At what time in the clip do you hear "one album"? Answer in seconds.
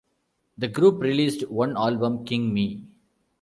1.47-2.25